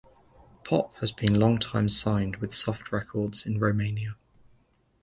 [0.63, 4.15] Pop has been longtime signed with Soft Records in Romania.